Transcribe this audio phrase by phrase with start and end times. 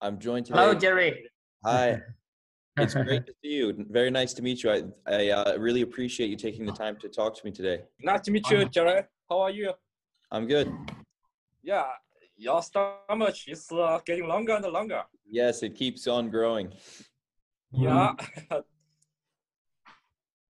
[0.00, 0.58] I'm joined today.
[0.58, 1.30] Hello, Jerry.
[1.64, 2.00] Hi.
[2.80, 3.86] It's great to see you.
[3.90, 4.70] Very nice to meet you.
[4.70, 7.80] I, I uh, really appreciate you taking the time to talk to me today.
[8.00, 9.02] Nice to meet you, Jerry.
[9.28, 9.72] How are you?
[10.30, 10.72] I'm good.
[11.60, 11.86] Yeah,
[12.36, 15.02] your stomach is uh, getting longer and longer.
[15.28, 16.72] Yes, it keeps on growing.
[17.72, 18.14] Yeah.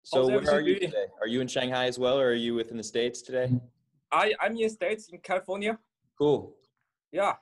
[0.03, 1.05] So where are you everything today?
[1.21, 3.49] Are you in Shanghai as well, or are you within the States today?
[4.11, 5.79] I, I'm in the States, in California.
[6.17, 6.55] Cool.
[7.13, 7.35] Yeah.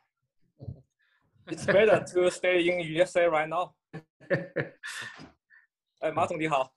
[1.48, 3.72] It's better to stay in USA right now.
[6.00, 6.72] 哎，马总你好。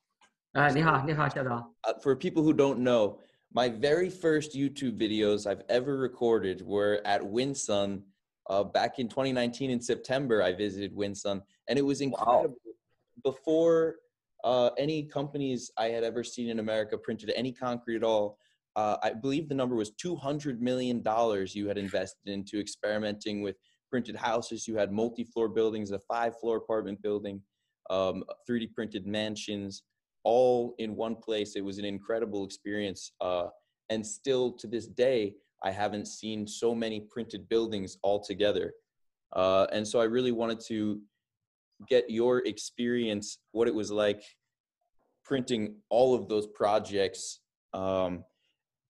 [0.53, 1.73] 啊，你好，你好，校长。
[1.83, 3.19] Uh, for people who don't know,
[3.53, 8.03] my very first YouTube videos I've ever recorded were at Winsun.
[8.47, 12.55] Uh, back in 2019 in September, I visited Winsun, and it was incredible.
[13.23, 13.95] Before
[14.43, 18.37] uh, any companies I had ever seen in America printed any concrete at all,
[18.75, 23.55] uh, I believe the number was 200 million dollars you had invested into experimenting with
[23.90, 24.68] printed houses.
[24.68, 27.40] You had multi-floor buildings, a five-floor apartment building,
[27.90, 29.82] um, 3D printed mansions
[30.24, 31.56] all in one place.
[31.56, 33.12] It was an incredible experience.
[33.20, 33.46] Uh,
[33.88, 38.72] and still to this day, I haven't seen so many printed buildings all together.
[39.34, 41.00] Uh, and so I really wanted to
[41.88, 44.22] get your experience, what it was like
[45.24, 47.40] printing all of those projects.
[47.72, 48.24] Um,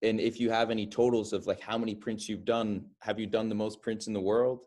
[0.03, 3.27] and if you have any totals of like how many prints you've done, have you
[3.27, 4.61] done the most prints in the world?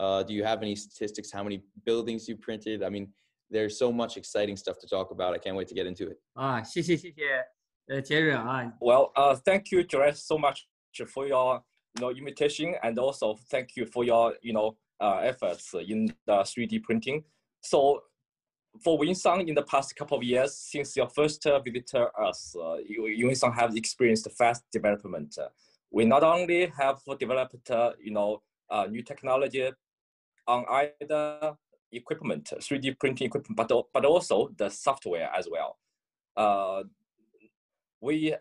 [0.00, 1.30] Uh, do you have any statistics?
[1.30, 2.82] How many buildings you printed?
[2.82, 3.06] I mean,
[3.50, 5.34] there's so much exciting stuff to talk about.
[5.34, 6.18] I can't wait to get into it.
[6.34, 7.44] 啊，谢谢谢谢，
[7.88, 8.72] 呃，杰瑞啊。
[8.80, 10.66] Well, uh, thank you, Jarett, so much
[11.14, 11.62] for your
[11.96, 16.42] you know invitation, and also thank you for your you know uh, efforts in the
[16.44, 17.22] 3D printing.
[17.60, 18.02] So.
[18.84, 23.52] For Winsun, in the past couple of years, since your first uh, us, uh, Winsun
[23.52, 25.36] has experienced fast development.
[25.90, 29.68] we not only have developed, uh, you know, uh, new technology,
[30.50, 30.64] on
[31.00, 31.54] either
[31.92, 35.78] equipment, 3D printing equipment, but, but also the software as well.
[36.36, 36.82] Uh,
[38.00, 38.34] we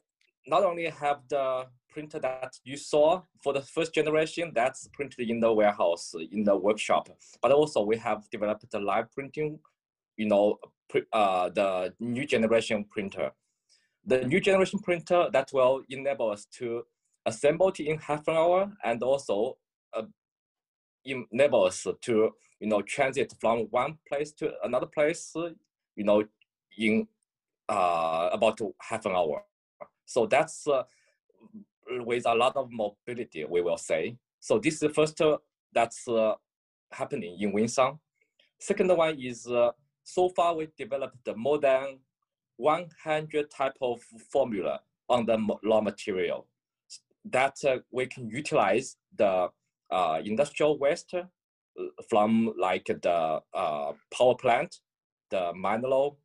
[0.47, 5.39] not only have the printer that you saw for the first generation that's printed in
[5.39, 7.09] the warehouse in the workshop
[7.41, 9.59] but also we have developed the live printing
[10.17, 10.57] you know
[11.13, 13.31] uh, the new generation printer
[14.05, 16.83] the new generation printer that will enable us to
[17.25, 19.57] assemble it in half an hour and also
[19.95, 20.03] uh,
[21.05, 25.33] enable us to you know transit from one place to another place
[25.95, 26.23] you know
[26.77, 27.07] in
[27.69, 29.43] uh, about half an hour
[30.05, 30.83] so that's uh,
[31.89, 34.17] with a lot of mobility, we will say.
[34.39, 35.37] So this is the first uh,
[35.73, 36.33] that's uh,
[36.91, 37.99] happening in Winsun.
[38.59, 39.71] Second one is uh,
[40.03, 41.99] so far we developed more than
[42.57, 44.01] 100 type of
[44.31, 46.47] formula on the raw material
[47.25, 49.49] that uh, we can utilize the
[49.91, 51.23] uh, industrial waste uh,
[52.09, 54.75] from like the uh, power plant,
[55.31, 56.19] the mineral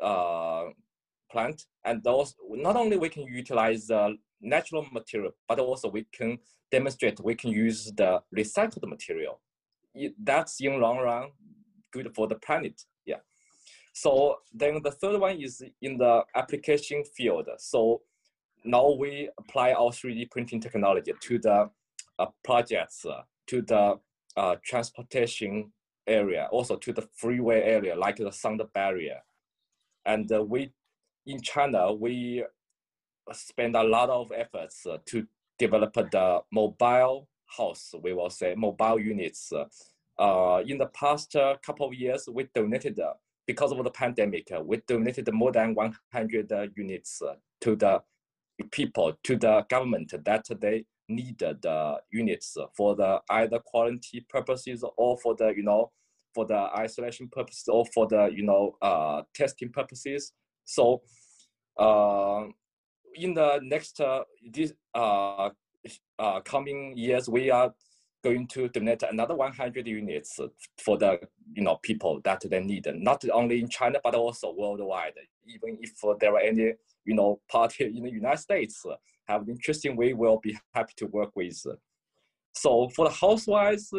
[0.00, 0.64] uh,
[1.30, 6.38] plant, and those not only we can utilize the natural material, but also we can
[6.70, 9.40] demonstrate we can use the recycled material.
[10.18, 11.30] That's in long run
[11.92, 12.80] good for the planet.
[13.04, 13.20] Yeah.
[13.92, 17.48] So then the third one is in the application field.
[17.58, 18.00] So
[18.64, 21.70] now we apply our 3D printing technology to the
[22.44, 23.98] projects, uh, to the
[24.36, 25.72] uh, transportation
[26.06, 29.20] area, also to the freeway area, like the sound barrier.
[30.04, 30.72] And uh, we,
[31.26, 32.44] in China, we
[33.32, 35.26] spend a lot of efforts uh, to
[35.58, 39.52] develop the mobile house, we will say, mobile units.
[40.18, 43.12] Uh, in the past uh, couple of years, we donated, uh,
[43.46, 48.02] because of the pandemic, uh, we donated more than 100 uh, units uh, to the
[48.70, 55.18] people, to the government that they need the units for the either quarantine purposes or
[55.18, 55.90] for the, you know,
[56.34, 60.32] for the isolation purposes or for the, you know, uh, testing purposes.
[60.64, 61.02] So,
[61.78, 62.44] uh,
[63.14, 65.50] in the next uh, this uh,
[66.18, 67.72] uh, coming years, we are
[68.22, 70.38] going to donate another 100 units
[70.78, 71.18] for the
[71.52, 75.14] you know people that they need, not only in China but also worldwide.
[75.46, 76.72] Even if there are any
[77.04, 78.84] you know party in the United States
[79.28, 81.64] have an interesting, way, we will be happy to work with.
[82.54, 83.90] So for the house-wise,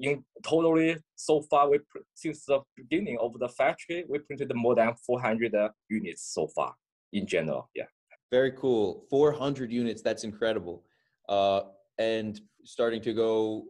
[0.00, 1.78] in totally so far, we
[2.14, 5.54] since the beginning of the factory, we printed more than 400
[5.90, 6.74] units so far
[7.12, 7.68] in general.
[7.74, 7.84] Yeah.
[8.30, 9.04] Very cool.
[9.10, 10.02] 400 units.
[10.02, 10.84] That's incredible.
[11.28, 11.62] Uh,
[11.98, 13.64] and starting to go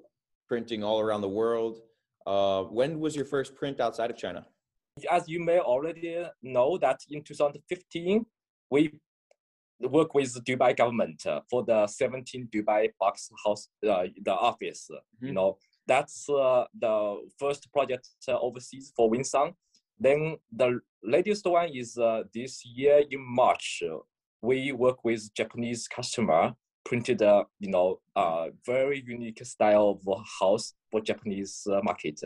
[0.47, 1.81] printing all around the world.
[2.27, 4.47] Uh, when was your first print outside of China?
[5.11, 8.25] As you may already know, that in 2015
[8.71, 8.99] we
[9.81, 14.91] work with Dubai government uh, for the 17 Dubai box house, uh, the office.
[15.21, 15.35] You Mhm.
[15.35, 19.55] know, that's uh, the first project uh, overseas for Winsun.
[19.99, 23.83] Then the latest one is uh, this year in March.
[24.41, 26.55] we work with Japanese customer
[26.85, 32.21] printed a you know a very unique style of house for Japanese uh, market.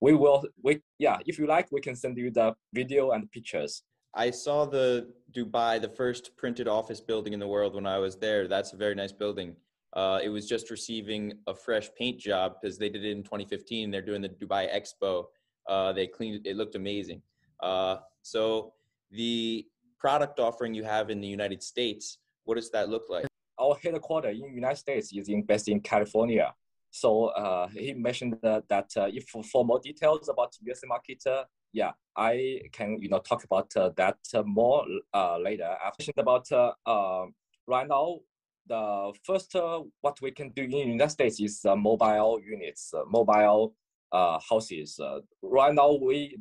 [0.00, 3.82] We will we yeah if you like we can send you the video and pictures.
[4.14, 8.16] I saw the Dubai, the first printed office building in the world when I was
[8.16, 8.48] there.
[8.48, 9.54] That's a very nice building.
[9.92, 13.90] Uh, it was just receiving a fresh paint job because they did it in 2015.
[13.90, 15.26] They're doing the Dubai Expo.
[15.68, 16.50] Uh, they cleaned it.
[16.50, 17.22] It looked amazing.
[17.60, 18.72] Uh, so
[19.10, 19.66] the
[19.98, 23.26] product offering you have in the United States, what does that look like?
[23.58, 26.54] Our headquarters in United States is in, based in California.
[26.90, 31.44] So uh, he mentioned that, that uh, if for more details about US market, uh,
[31.72, 34.84] yeah, I can you know talk about uh, that uh, more
[35.14, 35.74] uh, later.
[35.98, 37.26] Mentioned about uh, uh,
[37.66, 38.18] right now
[38.66, 43.74] the first uh, what we can do in United States is mobile units, mobile
[44.12, 45.00] houses.
[45.42, 46.36] right now we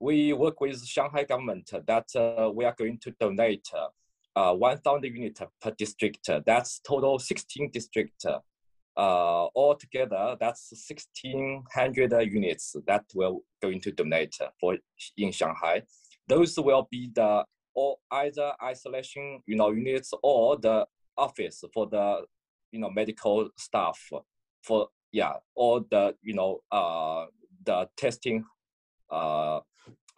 [0.00, 2.08] we work with Shanghai government that
[2.54, 3.68] we are going to donate
[4.36, 6.28] uh, 1,000 units per district.
[6.44, 8.26] That's total 16 districts
[8.96, 14.76] uh, altogether, that's 1,600 units that we're going to donate for
[15.16, 15.82] in Shanghai.
[16.28, 17.44] Those will be the
[17.74, 20.86] or either isolation, you know, units or the
[21.18, 22.22] office for the,
[22.70, 23.98] you know, medical staff
[24.62, 27.26] for yeah, or the you know uh,
[27.64, 28.44] the testing,
[29.10, 29.60] uh,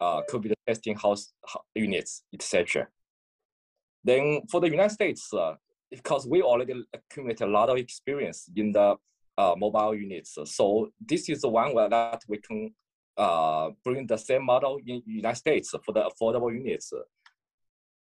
[0.01, 1.33] uh, COVID testing house
[1.75, 2.87] units, etc.
[4.03, 5.55] Then for the United States, uh,
[5.89, 8.95] because we already accumulate a lot of experience in the
[9.37, 10.37] uh, mobile units.
[10.45, 12.73] So this is the one where that we can
[13.17, 16.93] uh, bring the same model in United States for the affordable units,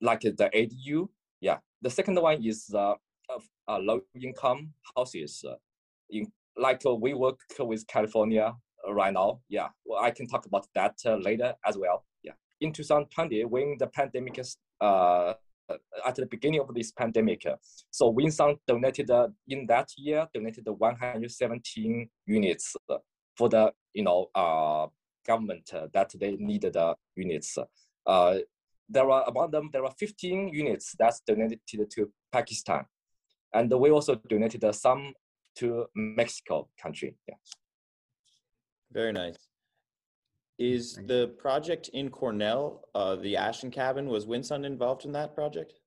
[0.02, 1.08] like the ADU.
[1.42, 1.58] Yeah.
[1.82, 2.96] The second one is uh,
[3.68, 5.44] uh, low income houses.
[6.10, 8.54] In like we work with California
[8.90, 9.42] right now.
[9.50, 9.70] Yeah.
[9.86, 12.06] Well, I can talk about that later as well.
[12.24, 12.34] Yeah.
[12.62, 15.34] In 2020, when the pandemic uh, uh,
[15.68, 17.44] Uh, at the beginning of this pandemic.
[17.90, 22.76] So Winsun donated uh, in that year donated 117 units
[23.36, 24.86] for the you know uh,
[25.26, 27.58] government uh, that they needed the units.
[28.88, 32.86] there are among them there are 15 units that's donated to Pakistan,
[33.52, 35.14] and we also donated some
[35.56, 37.16] to Mexico country.
[37.28, 37.36] Yeah.
[38.92, 39.45] Very nice.
[40.58, 45.80] Is the project in Cornell, uh, the Ashen Cabin, was Winsun involved in that project?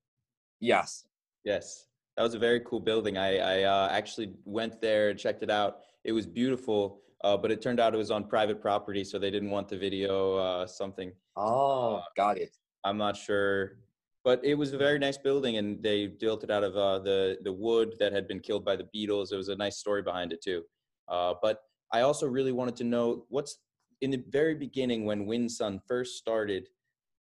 [0.59, 1.05] Yes.
[1.43, 1.87] Yes.
[2.15, 3.17] That was a very cool building.
[3.17, 5.77] I, I uh, actually went there and checked it out.
[6.03, 9.31] It was beautiful, uh, but it turned out it was on private property, so they
[9.31, 11.13] didn't want the video uh, something.
[11.35, 12.55] Oh, uh, got it.
[12.83, 13.77] I'm not sure,
[14.23, 17.37] but it was a very nice building, and they built it out of uh, the
[17.43, 19.29] the wood that had been killed by the beetles.
[19.29, 20.63] There was a nice story behind it too.
[21.07, 23.57] Uh, but I also really wanted to know what's
[24.01, 26.67] in the very beginning when Winsun first started,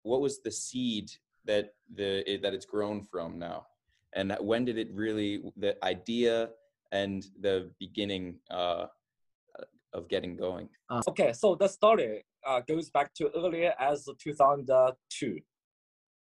[0.04, 1.12] what was the seed
[1.46, 3.66] that the it, that it's grown from now,
[4.14, 6.50] and when did it really the idea
[6.92, 8.86] and the beginning uh,
[9.94, 10.70] of getting going?
[10.90, 11.02] Uh.
[11.08, 15.40] Okay, so the story uh, goes back to earlier as 2002.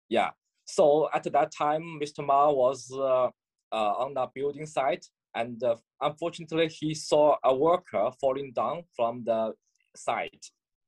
[0.09, 0.31] Yeah,
[0.65, 2.25] so at that time, Mr.
[2.25, 3.31] Ma was uh, uh,
[3.73, 9.53] on the building site, and uh, unfortunately, he saw a worker falling down from the
[9.97, 10.41] side,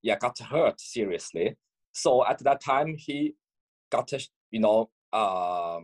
[0.03, 1.57] yeah, got hurt seriously.
[1.93, 3.35] So at that time, he
[3.91, 4.11] got,
[4.51, 5.81] you know, uh,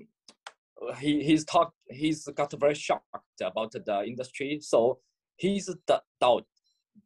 [0.98, 3.04] he he's talked, he's got very shocked
[3.42, 4.58] about the industry.
[4.60, 5.00] So
[5.36, 5.68] he's
[6.20, 6.46] doubt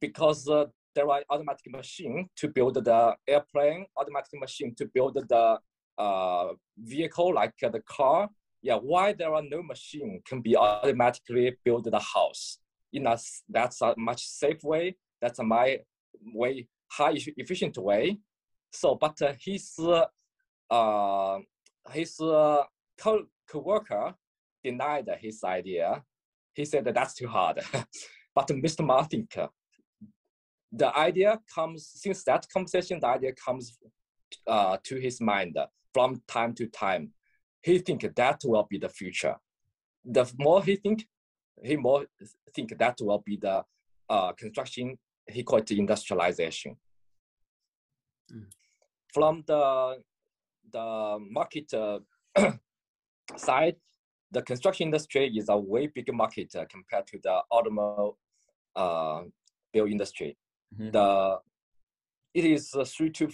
[0.01, 5.59] because uh, there are automatic machine to build the airplane, automatic machine to build the
[5.99, 8.29] uh, vehicle like uh, the car.
[8.63, 12.59] Yeah, why there are no machine can be automatically build the house?
[12.93, 14.97] In a, that's a much safe way.
[15.21, 15.79] That's my
[16.35, 18.19] way high efficient way.
[18.71, 19.79] So, but his
[20.71, 21.39] uh,
[21.91, 22.63] his uh,
[22.99, 24.15] co coworker
[24.65, 26.03] denied his idea.
[26.55, 27.61] He said that that's too hard.
[28.35, 28.85] but Mr.
[28.85, 29.27] Martin,
[30.71, 33.01] the idea comes since that conversation.
[33.01, 33.79] The idea comes
[34.47, 35.59] uh, to his mind
[35.93, 37.13] from time to time.
[37.63, 39.37] He think that will be the future.
[40.05, 41.07] The more he think,
[41.63, 42.07] he more
[42.55, 43.63] think that will be the
[44.09, 44.99] uh, construction
[45.29, 46.77] he called it industrialization.
[48.33, 48.47] Mm.
[49.13, 50.03] From the
[50.73, 51.99] the market uh,
[53.37, 53.77] side,
[54.31, 58.19] the construction industry is a way bigger market uh, compared to the automobile
[58.75, 59.23] uh,
[59.73, 60.37] build industry.
[60.75, 60.91] Mm-hmm.
[60.91, 61.39] The
[62.35, 63.29] it is uh, three to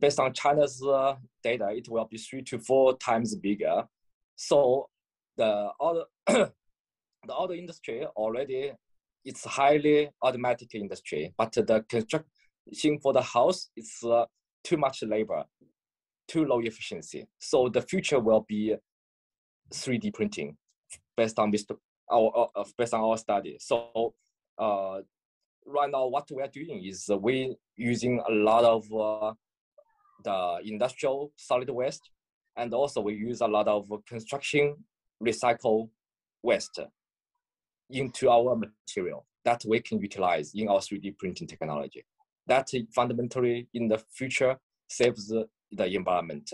[0.00, 3.84] based on China's uh, data, it will be three to four times bigger.
[4.36, 4.88] So
[5.36, 8.72] the other the auto industry already
[9.24, 14.24] it's highly automatic industry, but the construction for the house is uh,
[14.62, 15.44] too much labor,
[16.28, 17.26] too low efficiency.
[17.38, 18.74] So the future will be
[19.72, 20.56] 3D printing
[21.16, 21.64] based on this
[22.10, 23.56] our uh, based on our study.
[23.60, 24.14] So
[24.58, 25.00] uh,
[25.66, 29.32] right now, what we are doing is we using a lot of uh,
[30.22, 32.10] the industrial solid waste,
[32.56, 34.76] and also we use a lot of construction
[35.22, 35.88] recycle
[36.42, 36.80] waste
[37.90, 42.04] into our material that we can utilize in our 3D printing technology.
[42.46, 44.56] That fundamentally in the future
[44.88, 45.46] saves the,
[45.86, 46.52] environment.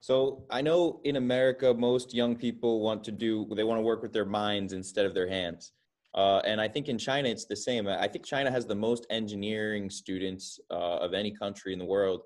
[0.00, 4.02] So I know in America, most young people want to do, they want to work
[4.02, 5.72] with their minds instead of their hands.
[6.14, 7.88] Uh, and I think in China, it's the same.
[7.88, 12.20] I think China has the most engineering students uh, of any country in the world.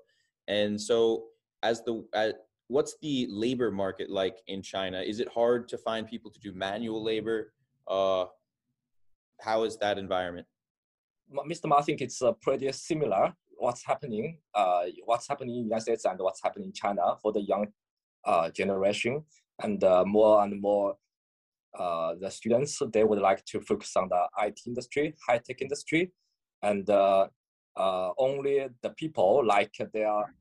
[0.47, 1.25] And so
[1.63, 2.05] as the,
[2.69, 5.01] what's the labor market like in China?
[5.01, 7.51] Is it hard to find people to do manual labor?
[7.87, 8.25] Uh,
[9.41, 10.47] how is that environment?
[11.49, 11.65] Mr.
[11.67, 13.33] Ma, I think it's uh, pretty similar.
[13.57, 17.33] What's happening, uh, what's happening in the United States and what's happening in China for
[17.33, 17.67] the young
[18.23, 19.23] uh, generation,
[19.61, 20.95] and uh, more and more
[21.77, 26.11] uh, the students they would like to focus on the IT industry, high tech industry,
[26.61, 26.89] and
[28.17, 30.33] only the people like they are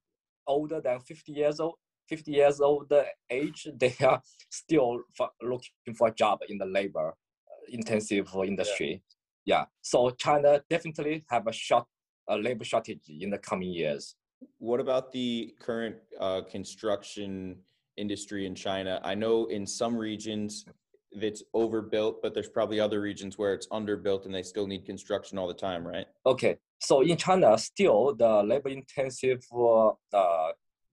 [0.47, 1.75] older than 50 years old
[2.09, 2.93] 50 years old
[3.31, 5.01] age, they are still
[5.43, 9.03] looking for a job in the labor uh, intensive industry.
[9.45, 9.59] Yeah.
[9.61, 9.65] yeah.
[9.83, 11.87] So China definitely have a short
[12.29, 14.15] a labor shortage in the coming years.
[14.59, 17.57] What about the current uh, construction
[17.97, 19.01] industry in China?
[19.03, 20.65] I know in some regions
[21.11, 25.39] it's overbuilt, but there's probably other regions where it's underbuilt and they still need construction
[25.39, 26.07] all the time, right?
[26.27, 26.59] Okay.
[26.81, 29.91] So in China, still the labor intensive uh,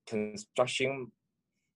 [0.07, 1.11] construction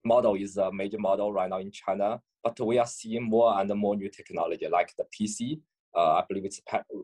[0.06, 3.74] model is a major model right now in China, but we are seeing more and
[3.76, 5.60] more new technology like the PC.
[5.96, 6.62] Uh, I believe it's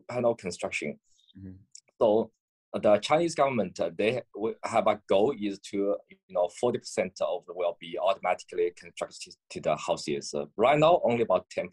[0.08, 0.98] panel construction.
[1.38, 1.52] Mm-hmm.
[2.00, 2.30] So
[2.72, 4.22] uh, the Chinese government uh, they
[4.64, 6.78] have a goal is to you know 40%
[7.20, 10.34] of the will be automatically constructed to the houses.
[10.56, 11.68] Right now, only about 10%.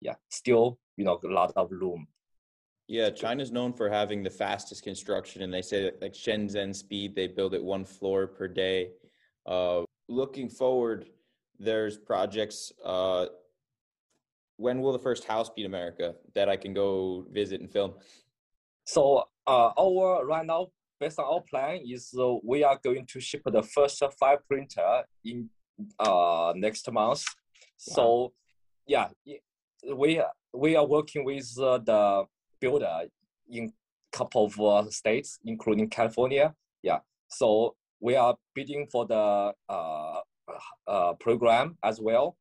[0.00, 2.06] Yeah, still you know a lot of room.
[2.88, 7.16] Yeah, China's known for having the fastest construction, and they say that like Shenzhen speed,
[7.16, 8.90] they build it one floor per day.
[9.44, 11.08] Uh, looking forward,
[11.58, 12.72] there's projects.
[12.84, 13.26] Uh,
[14.56, 17.94] when will the first house be in America that I can go visit and film?
[18.84, 20.68] So uh, our right now,
[21.00, 25.02] based on our plan, is uh, we are going to ship the first five printer
[25.24, 25.50] in
[25.98, 27.24] uh, next month.
[27.88, 27.94] Wow.
[27.96, 28.32] So
[28.86, 29.08] yeah,
[29.92, 30.22] we
[30.54, 32.26] we are working with uh, the
[32.60, 33.04] builder
[33.50, 33.72] in
[34.12, 36.54] couple of uh, states, including California.
[36.82, 40.20] Yeah, so we are bidding for the uh,
[40.86, 42.36] uh, program as well.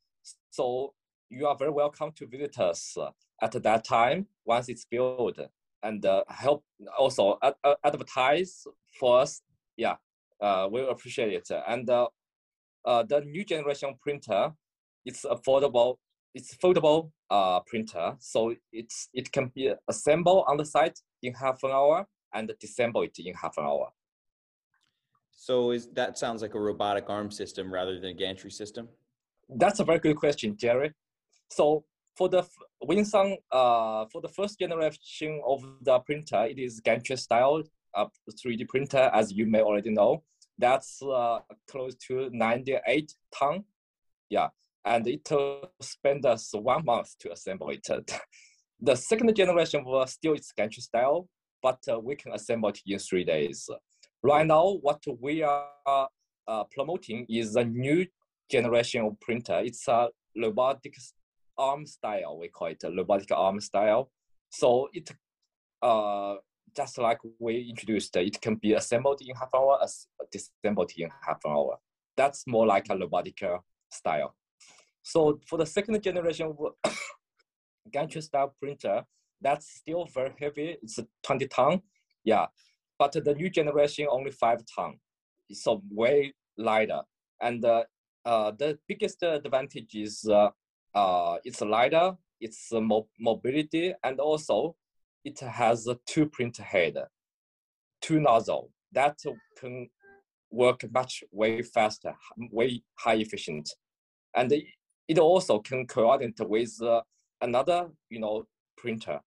[0.51, 0.93] So
[1.29, 2.97] you are very welcome to visit us
[3.41, 5.39] at that time once it's built
[5.83, 6.63] and uh, help
[6.97, 8.65] also ad- advertise
[8.99, 9.41] for us.
[9.77, 9.95] Yeah,
[10.41, 11.49] uh, we appreciate it.
[11.67, 12.07] And uh,
[12.85, 14.53] uh, the new generation printer,
[15.05, 15.97] it's affordable.
[16.35, 21.63] It's foldable uh, printer, so it's it can be assembled on the site in half
[21.63, 23.87] an hour and disassemble it in half an hour.
[25.31, 28.89] So is that sounds like a robotic arm system rather than a gantry system?
[29.49, 30.91] That's a very good question, Jerry.
[31.49, 32.43] So for the
[32.83, 37.63] Winsun, uh, for the first generation of the printer, it is gantry style
[37.93, 40.23] uh, 3D printer, as you may already know.
[40.57, 41.39] That's uh,
[41.69, 43.65] close to 98 ton.
[44.29, 44.49] Yeah,
[44.85, 47.87] and it uh, spend us one month to assemble it.
[48.79, 51.27] the second generation was still its gantry style,
[51.61, 53.67] but uh, we can assemble it in three days.
[54.21, 56.07] Right now, what we are
[56.47, 58.05] uh, promoting is a new
[58.49, 59.61] generation of printer.
[59.63, 60.95] It's a robotic
[61.57, 62.37] arm style.
[62.39, 64.11] We call it a robotic arm style.
[64.49, 65.09] So it,
[65.81, 66.35] uh,
[66.75, 69.79] just like we introduced, it can be assembled in half hour,
[70.31, 71.77] disassembled in half an hour.
[72.17, 73.57] That's more like a robotic uh,
[73.89, 74.35] style.
[75.05, 76.51] So for the second generation
[77.91, 79.03] gantry style printer,
[79.39, 80.77] that's still very heavy.
[80.81, 81.81] It's 20 ton.
[82.23, 82.47] Yeah,
[82.97, 84.95] but the new generation only five ton,
[85.51, 87.01] so way lighter.
[87.39, 87.83] And uh,
[88.25, 90.49] uh, the biggest advantage is uh,
[90.95, 94.75] uh, it's lighter, it's mo- mobility, and also
[95.23, 96.97] it has a two print head,
[98.01, 99.19] two nozzle that
[99.59, 99.87] can
[100.49, 102.15] work much way faster,
[102.51, 103.69] way high efficient,
[104.35, 104.51] and
[105.07, 107.01] it also can coordinate with uh,
[107.41, 108.45] another, you know,
[108.77, 109.19] printer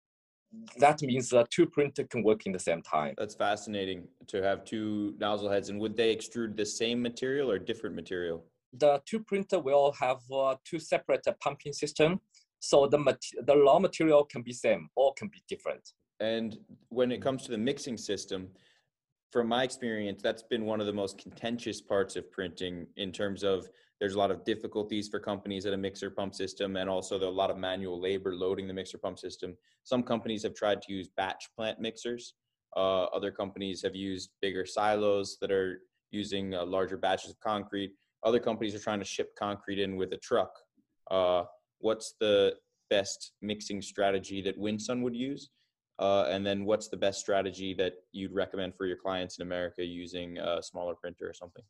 [0.78, 3.14] that means that two printer can work in the same time.
[3.18, 5.70] That's fascinating to have two nozzle heads.
[5.70, 8.46] And would they extrude the same material or different material?
[8.74, 12.20] The two printer will have uh, two separate uh, pumping system.
[12.60, 15.94] So the mat- the raw material can be same or can be different.
[16.20, 16.58] And
[16.90, 18.50] when it comes to the mixing system,
[19.32, 23.44] from my experience, that's been one of the most contentious parts of printing in terms
[23.44, 23.68] of
[24.00, 27.28] there's a lot of difficulties for companies at a mixer pump system and also there
[27.28, 29.56] are a lot of manual labor loading the mixer pump system.
[29.84, 32.34] Some companies have tried to use batch plant mixers.
[32.76, 37.92] Uh, other companies have used bigger silos that are using uh, larger batches of concrete.
[38.24, 40.52] Other companies are trying to ship concrete in with a truck.
[41.10, 41.44] Uh,
[41.80, 42.56] what's the
[42.90, 45.50] best mixing strategy that Winsun would use?
[46.00, 49.84] Uh, and then what's the best strategy that you'd recommend for your clients in America
[49.84, 51.64] using a smaller printer or something?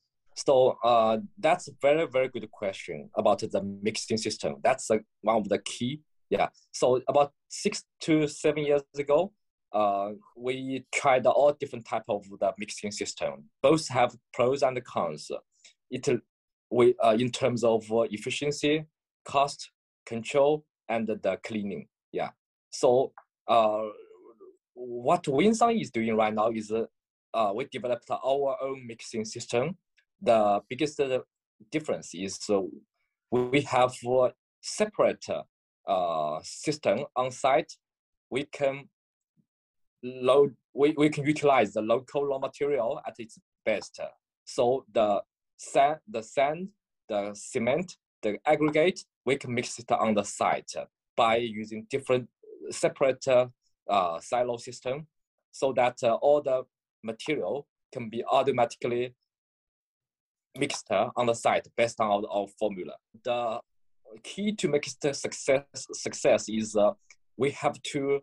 [0.46, 4.58] So uh, that's a very, very good question about the mixing system.
[4.64, 6.02] That's uh, one of the key.
[6.30, 6.50] Yeah.
[6.72, 9.34] So about six to seven years ago,
[9.74, 13.46] uh, we tried all different type of the mixing system.
[13.64, 15.32] Both have pros and cons.
[15.90, 16.08] It
[16.70, 18.86] we uh, in terms of efficiency,
[19.26, 19.72] cost,
[20.06, 21.88] control, and the cleaning.
[22.12, 22.30] Yeah.
[22.70, 23.14] So
[23.48, 23.86] uh,
[24.74, 29.78] what Winsun is doing right now is uh, we developed our own mixing system.
[30.22, 31.00] The biggest
[31.72, 32.62] difference is uh,
[33.32, 34.32] we have a
[34.62, 35.26] separate
[35.88, 37.74] uh, system on site.
[38.30, 38.90] We can
[40.04, 44.00] load, we, we can utilize the local raw material at its best.
[44.46, 45.22] So the
[45.58, 46.70] sand, the sand,
[47.10, 50.72] the cement, the aggregate, we can mix it on the site
[51.16, 52.28] by using different
[52.70, 55.08] separate uh, silo system
[55.52, 56.64] so that uh, all the
[57.04, 59.16] material can be automatically
[60.58, 62.94] mixed on the site based on our, formula.
[63.24, 63.60] The
[64.24, 66.92] key to mixed success success is uh,
[67.38, 68.20] we have to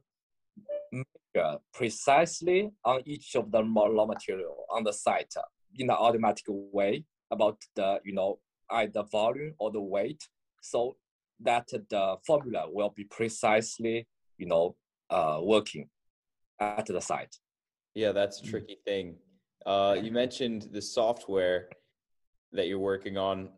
[0.93, 5.35] measure precisely on each of the raw material on the site
[5.77, 8.39] in an automatic way about the you know
[8.71, 10.23] either volume or the weight
[10.63, 10.97] so
[11.41, 14.07] that the formula will be precisely
[14.39, 14.75] you know
[15.11, 15.89] uh, working
[16.61, 17.37] at the site.
[17.95, 19.17] Yeah, that's a tricky thing.
[19.67, 21.69] Uh, you mentioned the software
[22.55, 23.51] that you're working on.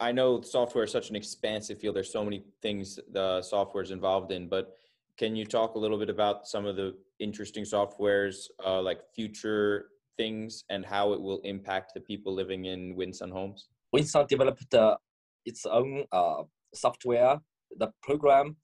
[0.00, 1.96] I know software is such an expansive field.
[1.96, 4.74] There's so many things the software is involved in, but
[5.16, 9.86] can you talk a little bit about some of the interesting softwares, uh, like future
[10.16, 13.68] things, and how it will impact the people living in Winsun homes?
[13.94, 14.96] Winsun developed uh,
[15.44, 16.42] its own uh,
[16.72, 17.40] software.
[17.76, 18.56] The program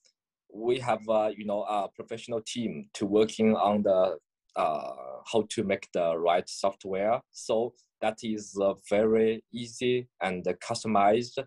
[0.54, 4.16] we have uh, you know a professional team to working on the
[4.56, 4.92] uh,
[5.30, 7.20] how to make the right software.
[7.32, 7.74] So
[8.04, 11.38] that is uh, very easy and customized,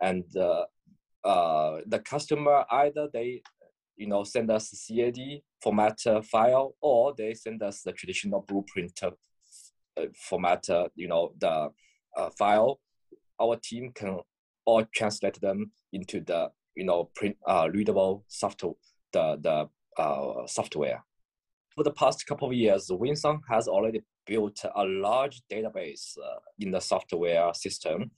[0.00, 0.64] and uh,
[1.24, 3.42] uh, the customer either they
[3.96, 5.20] you know send us CAD
[5.62, 5.98] format
[6.32, 9.10] file or they send us the traditional blueprint uh,
[10.28, 10.64] format.
[10.94, 11.70] you know the
[12.38, 12.80] file.
[13.40, 14.18] Our team can
[14.64, 18.74] all translate them into the you know, print, uh, readable software,
[19.12, 21.04] the, the uh, software.
[21.74, 26.70] For the past couple of years, Winsun has already built a large database uh, in
[26.70, 28.10] the software system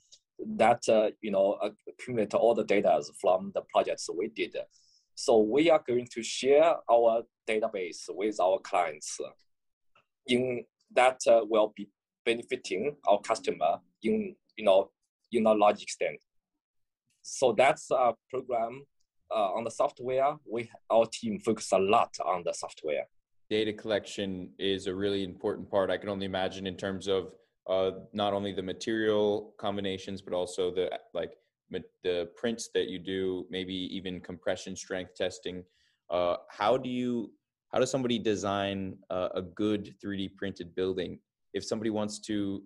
[0.57, 4.57] that, uh, you know, accumulate all the data from the projects we did.
[5.15, 9.19] So we are going to share our database with our clients
[10.27, 11.89] in that uh, will be
[12.25, 14.91] benefiting our customer in, you know,
[15.31, 16.19] in a large extent
[17.27, 18.85] so that's a program
[19.35, 20.37] uh, on the software.
[20.45, 23.07] We our team focus a lot on the software.
[23.55, 25.89] Data collection is a really important part.
[25.89, 27.35] I can only imagine in terms of
[27.71, 31.35] uh, not only the material combinations, but also the like
[32.03, 35.63] the prints that you do, maybe even compression strength testing.
[36.11, 37.31] Uh, how do you
[37.71, 41.21] how does somebody design a good 3D printed building?
[41.53, 42.61] If somebody wants to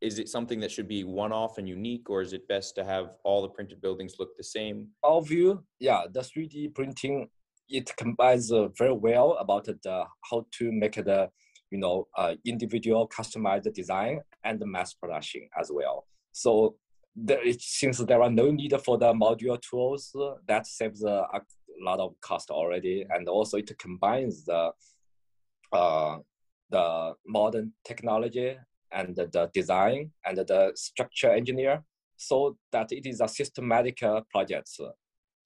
[0.00, 3.16] is it something that should be one-off and unique or is it best to have
[3.24, 7.28] all the printed buildings look the same our view yeah the 3d printing
[7.70, 11.30] it combines uh, very well about the how to make the
[11.70, 16.06] you know uh, individual customized design and the mass production as well.
[16.32, 16.76] So
[17.16, 21.26] there, it, since there are no need for the module tools uh, that saves a
[21.80, 23.04] lot of cost already.
[23.08, 24.72] And also it combines the
[25.72, 26.18] uh,
[26.70, 28.56] the modern technology
[28.92, 31.84] and the design and the structure engineer.
[32.16, 34.68] So that it is a systematic uh, project.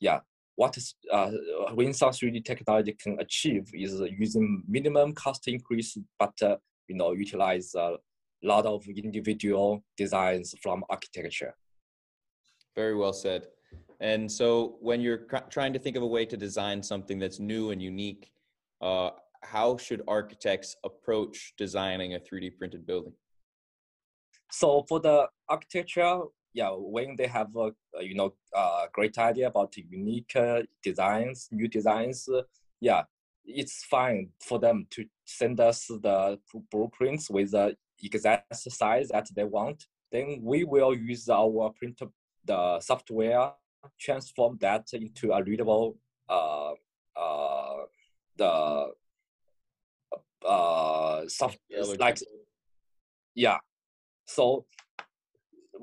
[0.01, 0.21] Yeah,
[0.57, 0.77] what
[1.13, 1.31] uh,
[1.71, 6.57] Winsun 3D technology can achieve is using minimum cost increase, but uh,
[6.89, 7.97] you know utilize a
[8.43, 11.55] lot of individual designs from architecture.
[12.77, 13.47] Very well said.
[14.01, 17.71] And so, when you're trying to think of a way to design something that's new
[17.71, 18.31] and unique,
[18.81, 19.11] uh,
[19.43, 23.13] how should architects approach designing a 3D printed building?
[24.51, 26.21] So for the architecture,
[26.55, 31.69] yeah, when they have a, you know a great idea about unique uh, designs, new
[31.69, 32.43] designs, uh,
[32.81, 33.03] yeah,
[33.45, 36.39] it's fine for them to send us the
[36.71, 39.87] blueprints with the exact size that they want.
[40.13, 42.07] Then we will use our printer,
[42.45, 43.53] the software,
[43.99, 46.73] transform that into a readable, uh,
[47.17, 47.83] uh,
[48.37, 48.93] the
[50.47, 51.59] uh, soft
[51.99, 52.19] like,
[53.35, 53.59] yeah.
[54.27, 54.67] So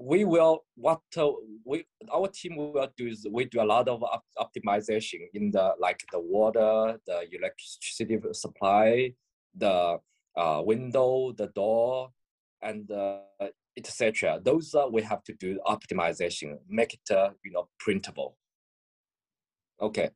[0.01, 1.29] we will what uh,
[1.63, 5.73] we our team will do is we do a lot of op optimization in the
[5.79, 9.13] like the water, the electricity supply,
[9.55, 9.99] the
[10.35, 12.09] uh, window, the door,
[12.61, 13.19] and uh,
[13.77, 14.39] etc.
[14.43, 18.37] Those uh, we have to do optimization, make it uh, you know printable.
[19.81, 20.09] Okay,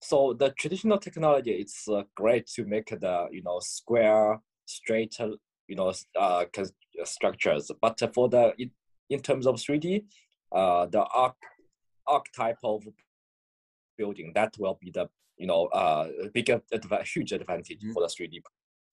[0.00, 5.16] so the traditional technology it's uh, great to make the you know square, straight,
[5.68, 6.44] you know uh,
[7.04, 8.52] structures, but for the
[9.10, 10.04] in terms of 3D,
[10.52, 11.36] uh, the arc
[12.06, 12.82] archetype of
[13.96, 16.60] building that will be the you know uh, bigger
[17.04, 17.92] huge advantage mm-hmm.
[17.92, 18.40] for the 3D.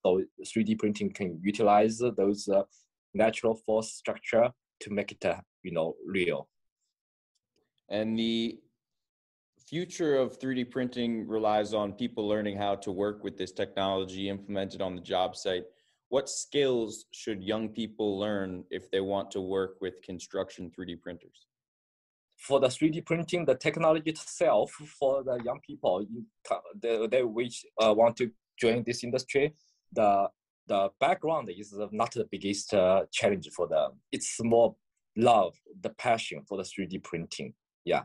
[0.05, 2.63] So 3D printing can utilize those uh,
[3.13, 6.47] natural force structure to make it uh, you know real.
[7.89, 8.59] And the
[9.67, 14.81] future of 3D printing relies on people learning how to work with this technology implemented
[14.81, 15.65] on the job site
[16.09, 21.45] what skills should young people learn if they want to work with construction 3D printers?
[22.37, 26.05] For the 3D printing, the technology itself for the young people,
[26.81, 29.53] they, they which uh, want to join this industry,
[29.93, 30.29] the
[30.67, 33.93] the background is not the biggest uh, challenge for them.
[34.11, 34.75] It's more
[35.17, 37.55] love, the passion for the 3D printing.
[37.85, 38.03] Yeah,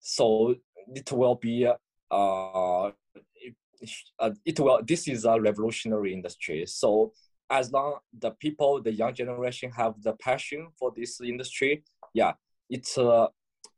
[0.00, 0.54] so
[0.94, 1.66] it will be
[2.10, 2.90] uh, uh,
[4.44, 4.80] it will.
[4.86, 6.64] This is a revolutionary industry.
[6.66, 7.12] So
[7.50, 12.32] as long the people, the young generation have the passion for this industry, yeah,
[12.68, 13.28] it's uh,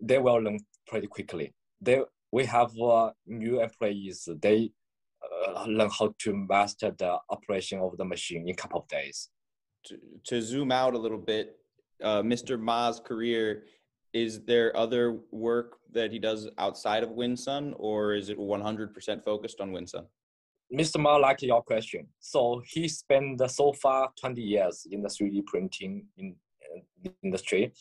[0.00, 1.52] they will learn pretty quickly.
[1.80, 2.02] They
[2.32, 4.28] we have uh, new employees.
[4.40, 4.70] They
[5.22, 9.28] uh, learn how to master the operation of the machine in a couple of days.
[9.86, 11.56] To, to zoom out a little bit,
[12.02, 12.60] uh, Mr.
[12.60, 13.64] Ma's career
[14.12, 19.60] is there other work that he does outside of WinSun, or is it 100% focused
[19.60, 20.06] on WinSun?
[20.72, 21.00] Mr.
[21.00, 22.06] Ma like your question.
[22.20, 26.36] So he spent so far 20 years in the 3D printing in,
[26.74, 27.72] uh, industry.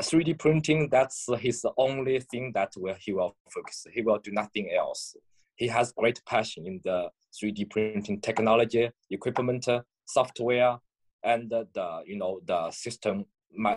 [0.00, 3.86] 3D printing, that's his only thing that will, he will focus.
[3.92, 5.14] He will do nothing else.
[5.54, 9.66] He has great passion in the 3D printing technology, equipment,
[10.06, 10.78] software,
[11.24, 13.24] and the, the you know the system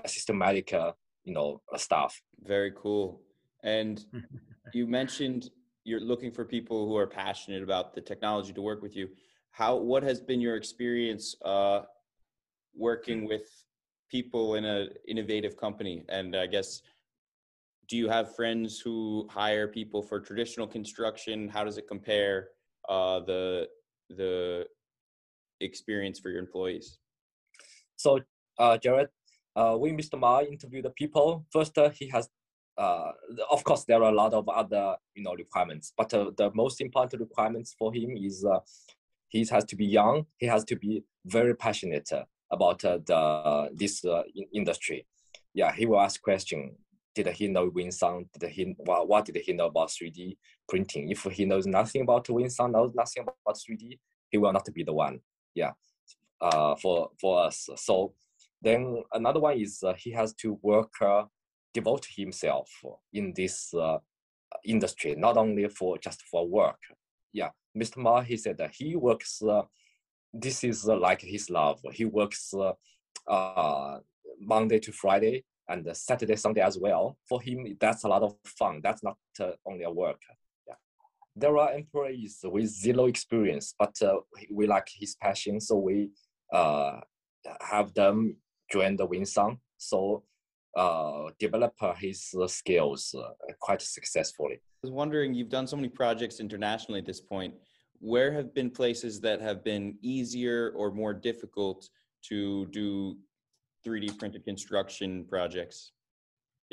[0.06, 0.92] systematic uh,
[1.24, 2.22] you know stuff.
[2.44, 3.22] Very cool.
[3.64, 4.04] And
[4.74, 5.50] you mentioned
[5.84, 9.10] you're looking for people who are passionate about the technology to work with you
[9.52, 11.82] how what has been your experience uh,
[12.76, 13.44] working with
[14.10, 16.04] people in an innovative company?
[16.10, 16.82] And i guess
[17.88, 21.50] do you have friends who hire people for traditional construction?
[21.50, 22.50] How does it compare
[22.88, 23.68] uh, the
[24.10, 24.66] the
[25.60, 27.00] experience for your employees?
[27.98, 28.22] So
[28.58, 29.10] uh, Jarett
[29.58, 31.46] uh, we mr ma interview the people.
[31.52, 32.30] First uh, he has
[32.78, 33.12] uh,
[33.52, 36.82] of course, there are a lot of other you know requirements, but uh, the most
[36.82, 38.60] important requirements for him is uh,
[39.30, 40.26] he has to be young.
[40.38, 42.10] He has to be very passionate
[42.52, 45.06] about uh, the this uh, industry.
[45.54, 46.76] Yeah, he will ask question.
[47.14, 48.28] Did he know WinSun?
[48.40, 50.38] Did he what, what did he know about 3D
[50.70, 51.10] printing?
[51.10, 54.94] If he knows nothing about WinSun, knows nothing about 3D, he will not be the
[54.94, 55.20] one.
[55.54, 55.72] Yeah,
[56.40, 57.70] uh, for for us.
[57.76, 58.14] So
[58.62, 61.24] then another one is uh, he has to work uh,
[61.74, 62.70] devote himself
[63.14, 63.98] in this uh,
[64.66, 66.80] industry, not only for just for work.
[67.34, 67.98] Yeah, Mr.
[67.98, 69.64] Ma, he said that he works, uh,
[70.34, 71.80] this is uh, like his love.
[71.94, 72.74] He works uh,
[73.28, 74.00] uh,
[74.40, 77.18] Monday to Friday and Saturday, Sunday as well.
[77.28, 78.82] For him, that's a lot of fun.
[78.84, 80.22] That's not uh, only a work.
[80.68, 80.76] Yeah.
[81.36, 83.96] There are employees with zero experience, but
[84.52, 86.10] we like his passion, so we
[86.52, 88.36] have them
[88.72, 89.58] join the WinSun.
[89.78, 90.24] So
[90.76, 94.56] uh, develop his skills uh, quite successfully.
[94.56, 97.54] I was wondering, you've done so many projects internationally at this point.
[98.00, 101.88] Where have been places that have been easier or more difficult
[102.30, 103.18] to do
[103.86, 105.92] 3D printed construction projects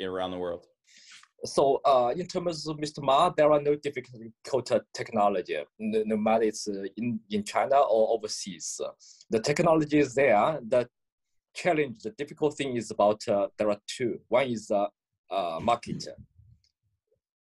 [0.01, 0.65] around the world?
[1.45, 3.01] So uh, in terms of Mr.
[3.01, 8.15] Ma, there are no difficult technology, no, no matter it's uh, in, in China or
[8.15, 8.81] overseas.
[9.29, 10.59] The technology is there.
[10.67, 10.89] The
[11.53, 14.19] challenge, the difficult thing is about uh, there are two.
[14.27, 14.87] One is the
[15.31, 16.07] uh, uh, market,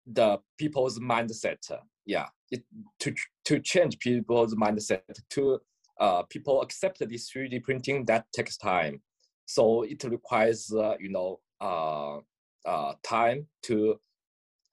[0.07, 1.71] the people's mindset.
[2.05, 2.62] yeah, it,
[3.01, 5.61] to to change people's mindset to
[6.01, 9.01] uh, people accept this 3D printing that takes time.
[9.47, 12.18] So it requires uh, you know uh,
[12.64, 13.99] uh, time to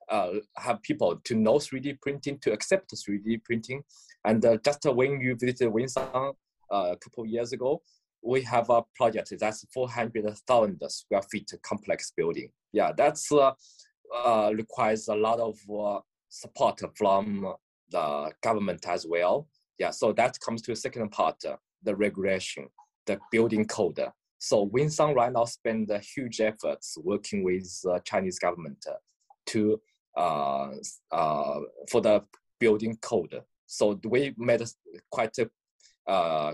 [0.09, 3.83] have people to know 3D printing, to accept 3D printing.
[4.23, 6.33] And just when you visited Winsun
[6.69, 7.81] a couple years ago,
[8.25, 12.49] we have a project that's 400,000 square feet complex building.
[12.73, 13.51] Yeah, that's uh,
[14.13, 17.53] uh, requires a lot of uh, support from
[17.89, 19.47] the government as well.
[19.77, 21.41] Yeah, so that comes to the second part,
[21.83, 22.67] the regulation,
[23.05, 23.99] the building code.
[24.39, 27.69] So Winsun right now spend huge efforts working with
[28.03, 28.85] Chinese government
[29.47, 29.79] to
[30.17, 30.69] uh,
[31.11, 31.59] uh,
[31.89, 32.23] for the
[32.59, 33.41] building code.
[33.65, 34.63] So we made
[35.11, 35.49] quite a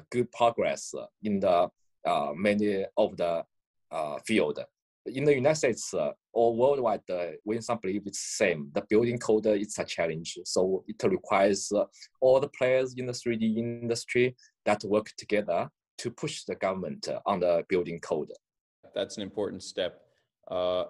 [0.09, 1.69] good progress in the
[2.05, 3.43] uh, many of the
[3.91, 4.59] uh, field.
[5.05, 8.69] In the United States uh, or worldwide, uh, Winsun believe it's same.
[8.73, 11.71] The building code is a challenge, so it requires
[12.19, 14.35] all the players in the 3D industry
[14.65, 18.31] that work together to push the government on the building code.
[18.95, 20.01] That's an important step.
[20.47, 20.85] Uh,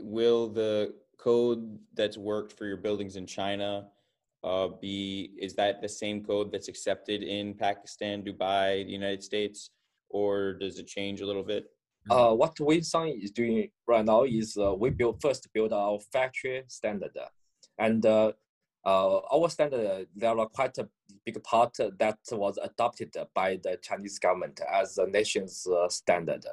[0.00, 3.86] will the code that's worked for your buildings in China
[4.42, 9.70] uh, be is that the same code that's accepted in Pakistan, Dubai, the United States,
[10.08, 11.66] or does it change a little bit?
[12.08, 16.62] Uh, what Winsun is doing right now is uh, we build first build our factory
[16.66, 17.16] standard,
[17.78, 18.32] and uh,
[18.84, 20.88] uh, our standard there are quite a
[21.26, 26.44] big part that was adopted by the Chinese government as the nation's uh, standard.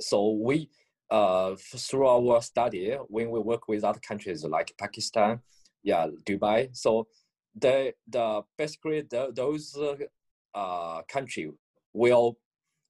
[0.00, 0.68] So we
[1.10, 5.40] uh, through our study when we work with other countries like Pakistan,
[5.84, 6.70] yeah, Dubai.
[6.72, 7.06] So
[7.54, 9.78] the the basically the, those
[10.54, 11.52] uh, country
[11.92, 12.38] will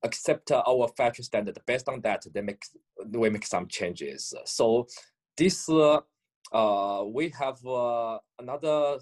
[0.03, 1.59] accept our factory standard.
[1.67, 2.63] Based on that, they make
[3.11, 4.33] we make some changes.
[4.47, 4.87] So
[5.37, 6.01] this uh,
[6.53, 8.99] uh we have uh, another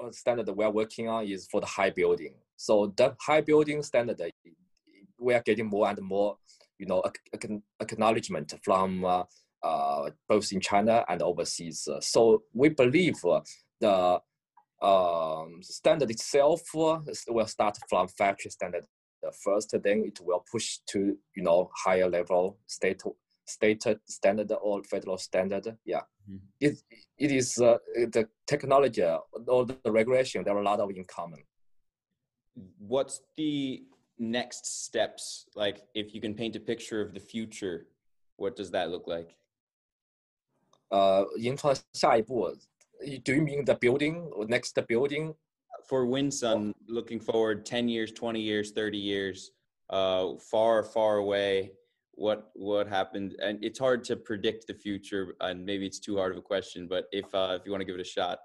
[0.00, 2.34] uh, standard we are working on is for the high building.
[2.56, 4.20] So the high building standard
[5.18, 6.36] we are getting more and more
[6.78, 7.02] you know
[7.80, 9.24] acknowledgement from uh,
[10.28, 11.88] both in China and overseas.
[12.00, 13.16] So we believe
[13.80, 14.20] the
[14.82, 18.84] um, standard itself will start from factory standard
[19.30, 23.02] first, then it will push to you know higher level state
[23.46, 25.76] state standard or federal standard.
[25.84, 26.36] Yeah, mm-hmm.
[26.60, 26.82] it
[27.18, 30.42] it is uh, the technology or the regulation.
[30.44, 31.42] There are a lot of in common.
[32.78, 33.84] What's the
[34.18, 37.86] next steps like if you can paint a picture of the future
[38.36, 39.34] what does that look like
[40.91, 42.55] uh 银川下一步
[43.23, 45.33] do you mean the building or next building
[45.87, 49.51] for winsun looking forward 10 years 20 years 30 years
[49.89, 51.71] uh far far away
[52.13, 56.31] what what happened and it's hard to predict the future and maybe it's too hard
[56.31, 58.39] of a question but if uh if you want to give it a shot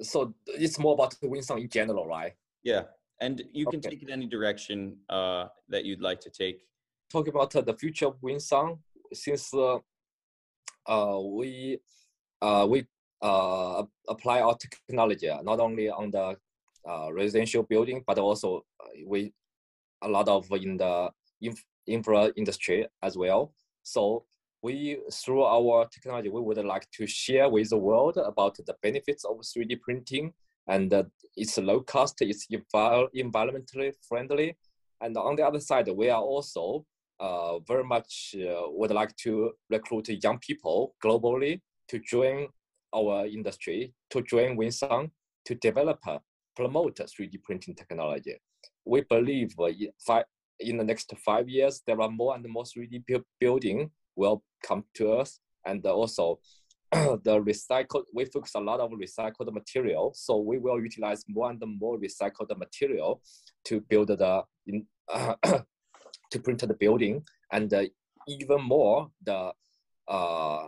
[0.00, 2.82] so it's more about winsun in general right yeah
[3.22, 3.90] and you can okay.
[3.90, 6.66] take it any direction uh, that you'd like to take.
[7.10, 8.78] Talk about uh, the future of Winsong,
[9.12, 9.54] since
[10.87, 11.79] uh, uh, we
[12.41, 12.85] uh, we
[13.21, 16.35] uh, apply our technology not only on the
[16.87, 19.33] uh, residential building, but also uh, we
[20.01, 21.09] a lot of in the
[21.41, 23.53] inf infra industry as well.
[23.83, 24.25] So
[24.61, 29.23] we through our technology, we would like to share with the world about the benefits
[29.25, 30.33] of 3D printing
[30.67, 31.03] and uh,
[31.35, 34.57] it's low cost, it's environmentally friendly.
[34.99, 36.85] And on the other side, we are also
[37.19, 42.47] uh, very much uh, would like to recruit young people globally to join
[42.95, 45.11] our industry, to join Winsun,
[45.45, 46.19] to develop, uh,
[46.55, 48.35] promote 3D printing technology.
[48.85, 50.23] We believe uh,
[50.59, 53.03] in the next five years, there are more and more 3D
[53.39, 55.39] building will come to us.
[55.65, 56.39] And also
[56.91, 60.13] the recycled, we focus a lot of recycled material.
[60.15, 63.21] So we will utilize more and more recycled material
[63.65, 64.85] to build the, in,
[66.31, 67.23] to print the building.
[67.51, 67.83] And uh,
[68.27, 69.51] even more, the
[70.07, 70.67] uh,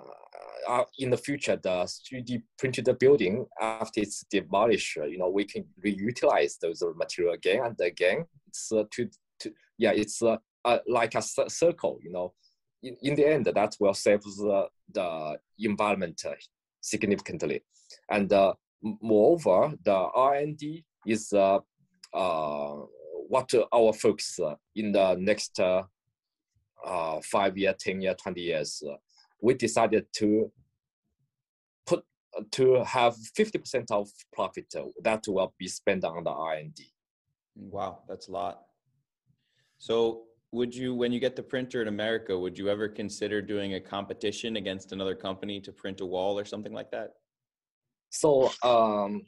[0.68, 5.66] uh in the future, the 3D printed building after it's demolished, you know, we can
[5.86, 8.26] reutilize those material again and again.
[8.48, 10.38] It's uh, to, to, yeah, it's uh,
[10.88, 12.34] like a circle, you know,
[12.84, 16.22] in, in the end, that will save the, the environment
[16.82, 17.64] significantly.
[18.10, 21.60] And uh, moreover, the R&D is uh,
[22.14, 22.76] uh,
[23.30, 25.84] what uh, our focus uh, in the next uh,
[26.84, 28.84] uh, five year, 10 year, 20 years.
[29.40, 30.52] we decided to
[31.86, 32.04] put
[32.52, 36.92] to have 50% of profit that will be spent on the R&D.
[37.56, 38.62] Wow, that's a lot.
[39.78, 43.76] So would you when you get the printer in america would you ever consider doing
[43.76, 47.10] a competition against another company to print a wall or something like that
[48.10, 49.22] so um,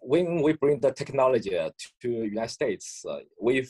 [0.00, 1.58] when we bring the technology
[2.00, 3.66] to united states uh, we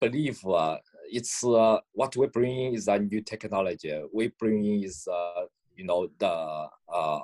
[0.00, 0.76] believe uh,
[1.10, 3.92] it's uh, what we bring is a new technology.
[4.12, 7.20] We bring is uh, you know the uh,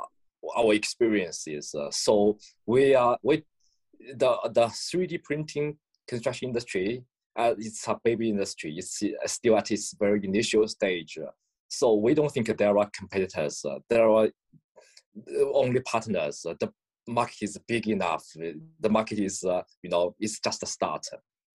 [0.56, 1.74] our experiences.
[1.74, 3.44] Uh, so we are we
[4.14, 7.04] the the 3D printing construction industry.
[7.36, 8.76] It's a baby industry.
[8.76, 11.18] It's still at its very initial stage.
[11.68, 13.64] So we don't think there are competitors.
[13.88, 14.28] there are
[15.54, 16.42] only partners.
[16.42, 16.70] The
[17.06, 18.24] market is big enough.
[18.80, 21.06] The market is, uh, you know, it's just a start.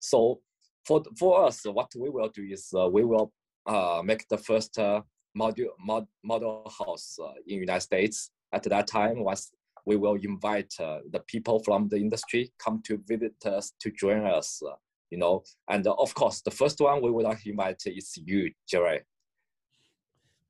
[0.01, 0.41] So
[0.85, 3.33] for for us, what we will do is uh, we will
[3.67, 5.03] uh, make the first uh,
[5.37, 8.31] module mod, model house uh, in United States.
[8.53, 9.51] At that time, once
[9.85, 14.25] we will invite uh, the people from the industry come to visit us to join
[14.25, 14.61] us.
[14.65, 14.75] Uh,
[15.11, 18.51] you know, and of course, the first one we would like to invite is you,
[18.69, 19.05] Jarett.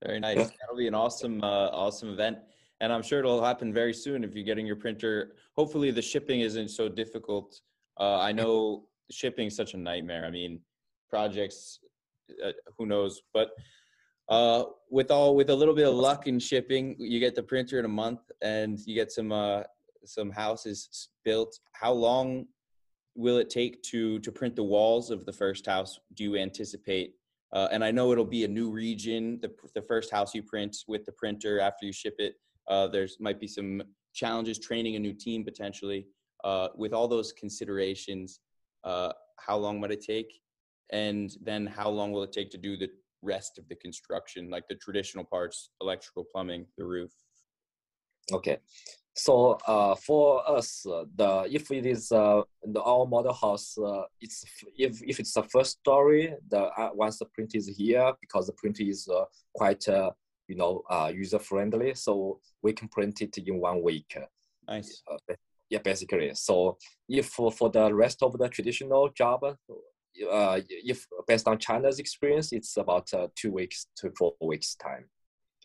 [0.03, 0.37] Very nice.
[0.37, 2.39] That'll be an awesome, awesome event
[2.81, 5.37] and I'm sure it'll happen very soon if you're getting your printer.
[5.55, 7.61] Hopefully, the shipping isn't so difficult.
[7.99, 10.25] Uh, I know shipping is such a nightmare.
[10.27, 10.61] I mean,
[11.09, 11.81] projects,
[12.45, 13.23] uh, who knows?
[13.33, 13.51] But
[14.29, 17.79] uh, with all with a little bit of luck in shipping, you get the printer
[17.79, 19.62] in a month, and you get some uh,
[20.05, 21.59] some houses built.
[21.73, 22.47] How long
[23.15, 25.99] will it take to to print the walls of the first house?
[26.15, 27.15] Do you anticipate?
[27.53, 29.39] Uh, and I know it'll be a new region.
[29.41, 32.35] The the first house you print with the printer after you ship it
[32.68, 33.83] uh, there's might be some
[34.14, 36.07] challenges training a new team potentially.
[36.44, 38.40] Uh, with all those considerations,
[38.85, 40.33] uh, how long might it take?
[40.90, 42.88] And then how long will it take to do the
[43.22, 47.11] rest of the construction, like the traditional parts, electrical, plumbing, the roof?
[48.33, 48.59] Okay.
[49.18, 54.02] So uh, for us, uh, the if it is uh, the our model house, uh,
[54.20, 54.44] it's
[54.76, 58.52] if if it's the first story, the uh, once the print is here because the
[58.52, 59.24] print is uh,
[59.55, 59.85] quite
[60.49, 61.95] you know, uh, user friendly.
[61.95, 64.17] So we can print it in one week.
[64.69, 65.03] Nice.
[65.11, 65.35] Uh,
[65.71, 66.33] yeah, basically.
[66.35, 66.79] So
[67.09, 72.53] if for, for the rest of the traditional job, uh, if based on China's experience,
[72.53, 75.07] it's about uh, two weeks to four weeks time.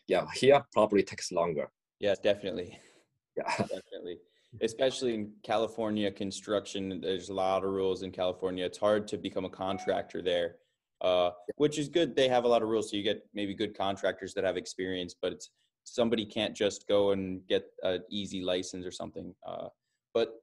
[0.08, 1.70] Yeah, here probably takes longer.
[2.00, 2.78] Yeah, definitely.
[3.34, 4.18] Yeah, definitely.
[4.60, 8.66] Especially in California construction, there's a lot of rules in California.
[8.66, 10.56] It's hard to become a contractor there
[11.02, 12.16] uh, which is good.
[12.16, 15.14] They have a lot of rules, so you get maybe good contractors that have experience,
[15.20, 15.50] but it's
[15.84, 19.34] somebody can't just go and get an easy license or something.
[19.46, 19.68] Uh,
[20.14, 20.42] but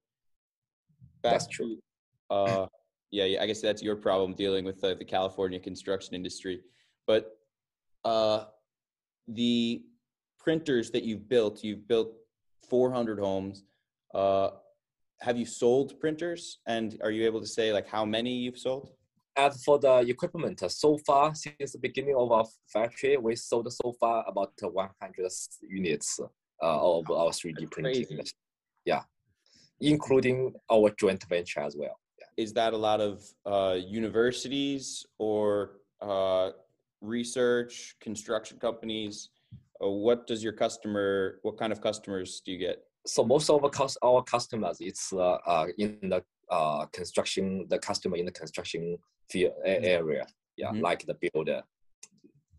[1.23, 1.77] that's true.
[2.29, 2.67] To, uh,
[3.11, 6.61] yeah, yeah, I guess that's your problem dealing with the California construction industry.
[7.07, 7.37] But
[8.03, 8.45] uh,
[9.27, 9.83] the
[10.39, 12.13] printers that you've built, you've built
[12.69, 13.63] 400 homes.
[14.13, 14.49] Uh,
[15.21, 18.91] have you sold printers, and are you able to say like how many you've sold?
[19.39, 23.93] As for the equipment, so far since the beginning of our factory, we sold so
[23.99, 26.25] far about 100 units uh,
[26.61, 28.21] of our 3D printing.
[28.85, 29.03] Yeah,
[29.79, 31.95] including our joint venture as well.
[32.19, 32.43] Yeah.
[32.43, 35.45] Is that a lot of uh, universities or
[36.01, 36.49] uh,
[37.01, 39.29] research, construction companies?
[39.81, 41.39] Uh, what does your customer?
[41.43, 42.83] What kind of customers do you get?
[43.05, 48.25] So most of our, our customers, it's uh, in the uh, construction, the customer in
[48.25, 48.97] the construction
[49.29, 49.85] field mm-hmm.
[49.85, 50.25] area,
[50.57, 50.81] yeah, mm-hmm.
[50.81, 51.61] like the builder,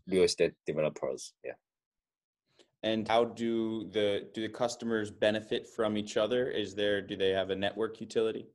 [0.09, 1.53] real estate developers, yeah.
[2.83, 6.51] And how do the do the customers benefit from each other?
[6.51, 8.47] Is there do they have a network utility?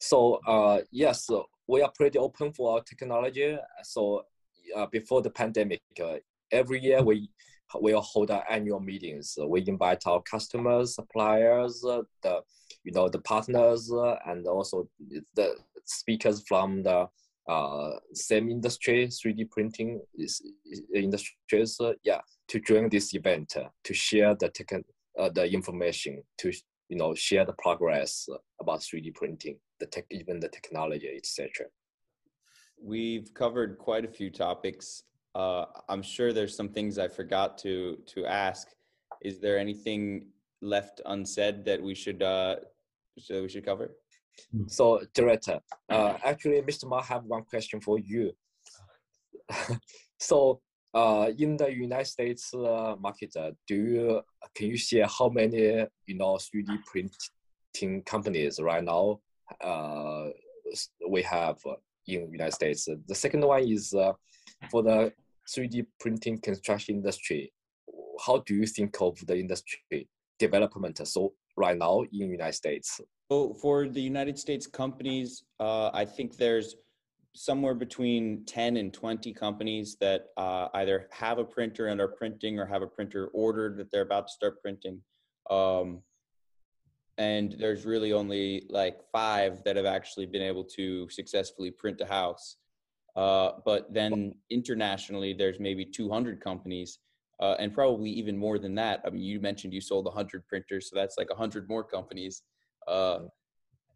[0.00, 1.28] So uh, yes,
[1.68, 3.56] we are pretty open for our technology.
[3.84, 4.24] So
[4.76, 6.16] uh, before the pandemic, uh,
[6.50, 7.30] every year we
[7.74, 9.36] we'll hold our annual meetings.
[9.46, 12.40] We invite our customers, suppliers, uh, the
[12.84, 14.88] you know the partners, uh, and also
[15.34, 17.08] the speakers from the
[17.48, 20.42] uh, same industry, 3D printing is,
[20.94, 21.80] industries.
[21.80, 24.72] Uh, yeah, to join this event uh, to share the tech,
[25.18, 26.52] uh, the information to
[26.88, 28.28] you know share the progress
[28.60, 31.66] about 3D printing, the tech, even the technology, etc.
[32.80, 35.02] We've covered quite a few topics
[35.38, 38.68] uh, I'm sure there's some things I forgot to to ask.
[39.22, 40.26] Is there anything
[40.60, 42.56] left unsaid that we should uh,
[43.18, 43.94] so we should cover?
[44.66, 46.88] So, director, uh, actually, Mr.
[46.88, 48.32] Ma I have one question for you.
[50.20, 50.60] so,
[50.94, 54.22] uh, in the United States uh, market, uh, do you
[54.54, 59.20] can you share how many you know 3D printing companies right now
[59.60, 60.28] uh,
[61.08, 61.58] we have
[62.06, 62.88] in the United States?
[63.06, 64.12] The second one is uh,
[64.70, 65.12] for the
[65.48, 67.52] 3D printing construction industry,
[68.24, 73.00] how do you think of the industry development so right now in United States?
[73.30, 76.76] So for the United States companies, uh, I think there's
[77.34, 82.58] somewhere between 10 and 20 companies that uh, either have a printer and are printing
[82.58, 85.00] or have a printer ordered that they're about to start printing.
[85.50, 86.02] Um,
[87.18, 92.06] and there's really only like five that have actually been able to successfully print a
[92.06, 92.56] house.
[93.16, 96.98] Uh, but then internationally, there's maybe 200 companies,
[97.40, 99.00] uh, and probably even more than that.
[99.04, 102.42] I mean, you mentioned you sold 100 printers, so that's like 100 more companies.
[102.86, 103.20] Uh,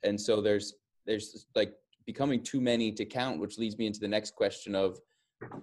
[0.02, 0.74] and so there's
[1.06, 1.74] there's like
[2.06, 4.98] becoming too many to count, which leads me into the next question of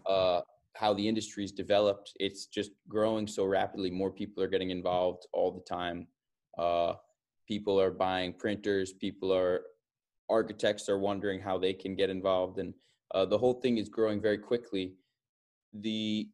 [0.05, 0.41] uh,
[0.73, 2.13] how the industry's developed.
[2.19, 3.91] It's just growing so rapidly.
[3.91, 6.07] More people are getting involved all the time.
[6.57, 6.93] Uh,
[7.47, 8.93] people are buying printers.
[8.93, 9.61] People are
[10.29, 12.73] architects are wondering how they can get involved, and
[13.13, 14.93] uh, the whole thing is growing very quickly.
[15.73, 16.29] The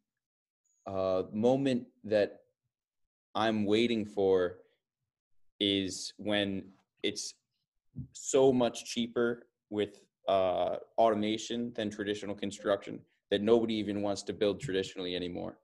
[0.86, 2.40] uh, moment that
[3.34, 4.58] I'm waiting for
[5.60, 6.64] is when
[7.02, 7.34] it's
[8.12, 13.00] so much cheaper with uh, automation than traditional construction
[13.30, 15.58] that nobody even wants to build traditionally anymore.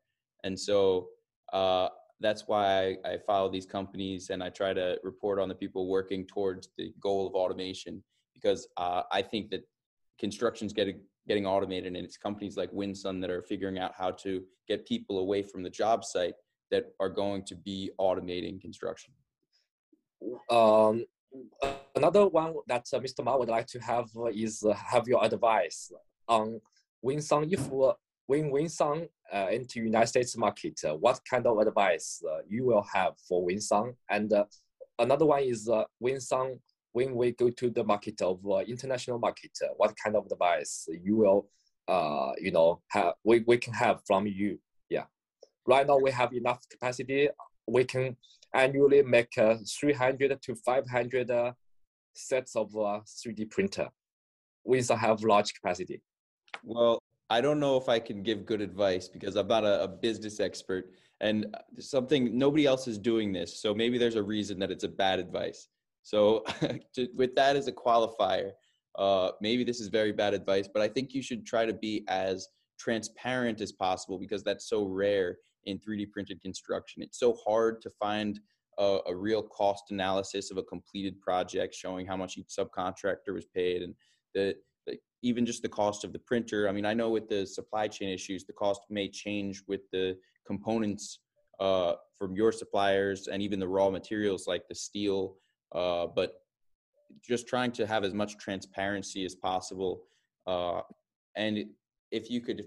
[0.45, 1.09] And so
[1.53, 1.89] uh,
[2.21, 5.89] that's why I, I, follow these companies and I try to report on the people
[5.89, 8.03] working towards the goal of automation
[8.35, 9.63] because uh, I think that
[10.19, 14.43] construction's getting getting automated and it's companies like Winsun that are figuring out how to
[14.67, 16.35] get people away from the job site
[16.73, 19.15] that are going to be automating construction.
[20.51, 21.05] Um,
[21.95, 23.25] another one that uh, Mr.
[23.25, 25.93] Ma would like to have is uh, have your advice
[26.29, 26.61] on
[27.05, 27.93] Winsun if uh,
[28.27, 32.87] when Winsun uh, into United States market, uh, what kind of advice uh, you will
[32.93, 33.95] have for Winsun?
[34.09, 34.45] And uh,
[34.99, 36.59] another one is uh, Winsun
[36.93, 40.87] when we go to the market of uh, international market, uh, what kind of advice
[41.03, 41.49] you will,
[41.89, 44.59] uh, you know, have we, we can have from you?
[44.89, 45.05] Yeah,
[45.67, 47.29] right now we have enough capacity.
[47.67, 48.17] We can
[48.55, 51.53] annually make uh, 300 to 500 uh,
[52.15, 53.89] sets of uh, 3D printer.
[54.65, 56.03] We also have large capacity.
[56.63, 59.89] Well, I don't know if I can give good advice because I'm not a, a
[59.89, 63.61] business expert and uh, something nobody else is doing this.
[63.61, 65.69] So maybe there's a reason that it's a bad advice.
[66.03, 66.45] So
[66.95, 68.53] to, with that as a qualifier,
[68.99, 72.05] uh, maybe this is very bad advice, but I think you should try to be
[72.09, 72.49] as
[72.79, 77.03] transparent as possible because that's so rare in 3D printed construction.
[77.03, 78.41] It's so hard to find
[78.79, 83.45] a, a, real cost analysis of a completed project showing how much each subcontractor was
[83.45, 83.95] paid and
[84.35, 86.69] the, the, even just the cost of the printer.
[86.69, 90.17] I mean, I know with the supply chain issues, the cost may change with the
[90.47, 91.21] components
[91.61, 95.37] uh, from your suppliers and even the raw materials like the steel
[95.74, 96.42] uh, but
[97.24, 100.04] just trying to have as much transparency as possible.
[100.46, 100.82] Uh,
[101.36, 101.66] and
[102.12, 102.64] if you could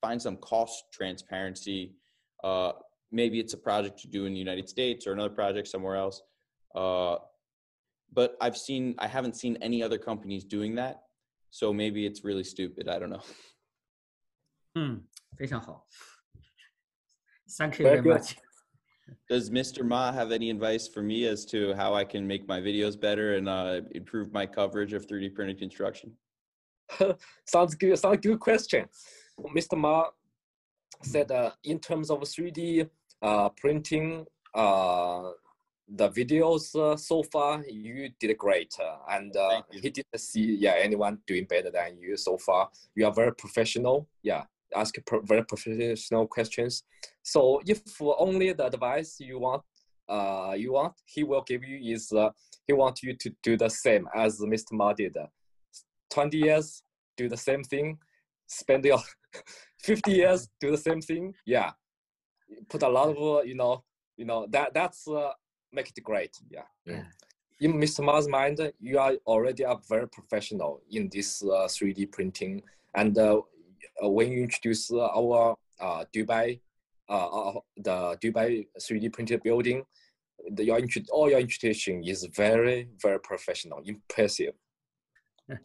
[0.00, 1.94] find some cost transparency,
[2.42, 2.72] uh,
[3.10, 6.22] maybe it's a project to do in the United States or another project somewhere else.
[6.74, 7.16] Uh,
[8.12, 11.02] but I've seen, I haven't seen any other companies doing that.
[11.50, 12.88] So maybe it's really stupid.
[12.88, 13.22] I don't know.
[14.76, 15.06] Hmm.
[15.36, 15.84] 非常好.
[17.58, 18.36] Thank you very, very much.
[19.29, 19.85] Does Mr.
[19.85, 23.35] Ma have any advice for me as to how I can make my videos better
[23.35, 26.11] and uh, improve my coverage of 3D printed construction?
[27.45, 27.97] sounds good.
[27.97, 28.85] Sounds good question.
[29.55, 29.77] Mr.
[29.77, 30.05] Ma
[31.03, 32.89] said uh, in terms of 3D
[33.21, 35.31] uh, printing, uh,
[35.95, 39.35] the videos uh, so far you did great, uh, and
[39.71, 42.69] he didn't see yeah anyone doing better than you so far.
[42.95, 44.07] You are very professional.
[44.21, 44.43] Yeah,
[44.75, 46.83] ask very professional questions.
[47.23, 49.63] So if only the advice you want,
[50.07, 52.29] uh, you want, he will give you is uh,
[52.65, 54.73] he want you to do the same as Mr.
[54.73, 55.15] Ma did.
[56.09, 56.81] 20 years,
[57.15, 57.97] do the same thing.
[58.47, 58.99] Spend your
[59.83, 61.33] 50 years, do the same thing.
[61.45, 61.71] Yeah,
[62.69, 63.83] put a lot of you know,
[64.17, 65.31] you know that that's uh,
[65.71, 66.35] make it great.
[66.49, 66.63] Yeah.
[66.85, 67.03] yeah.
[67.61, 68.03] In Mr.
[68.03, 72.63] Ma's mind, you are already a very professional in this uh, 3D printing,
[72.95, 73.41] and uh, uh,
[74.01, 76.59] when you introduce our uh, Dubai,
[77.09, 79.83] uh, the Dubai 3D printed building,
[80.51, 80.79] the, your
[81.11, 84.53] all your introduction is very, very professional, impressive.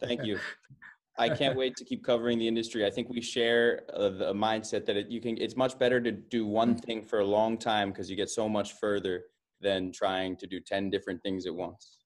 [0.01, 0.39] Thank you.
[1.17, 2.85] I can't wait to keep covering the industry.
[2.85, 5.37] I think we share uh, the mindset that it, you can.
[5.37, 8.49] It's much better to do one thing for a long time because you get so
[8.49, 9.23] much further
[9.61, 11.99] than trying to do ten different things at once.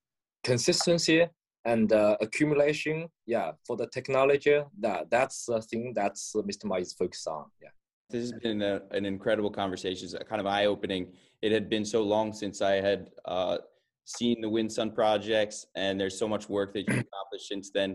[0.44, 1.28] Consistency
[1.72, 6.76] and uh, accumulation yeah for the technology that that's the thing that's uh, mr ma
[6.76, 7.74] is focused on yeah.
[8.12, 11.04] This has been a, an incredible conversation it's kind of eye-opening.
[11.44, 13.58] It had been so long since i had uh,
[14.06, 17.92] seen the winsun projects and there's so much work that you've accomplished since then.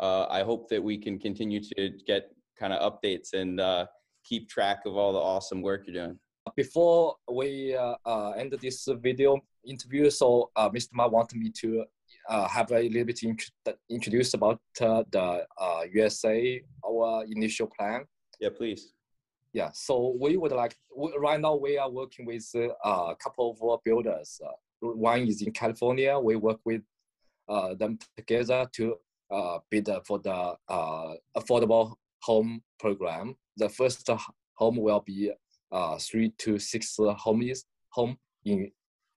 [0.00, 2.22] Uh, i hope that we can continue to get
[2.60, 3.86] kind of updates and uh,
[4.28, 6.18] keep track of all the awesome work you're doing.
[6.56, 9.30] Before we uh, end this video
[9.72, 11.84] interview so mr ma wanted me to
[12.28, 13.50] uh, have a little bit int-
[13.90, 18.04] introduced about uh, the uh, USA, our initial plan?
[18.40, 18.92] Yeah, please.
[19.52, 23.56] Yeah, so we would like, we, right now we are working with uh, a couple
[23.60, 24.40] of builders.
[24.44, 24.50] Uh,
[24.80, 26.18] one is in California.
[26.18, 26.82] We work with
[27.48, 28.96] uh, them together to
[29.70, 30.56] bid for the
[31.36, 33.36] affordable home program.
[33.56, 34.08] The first
[34.54, 35.32] home will be
[35.70, 38.70] uh, three to six homes home in